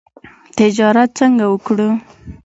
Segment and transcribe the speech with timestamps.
[0.57, 1.89] تجارت څنګه وکړو؟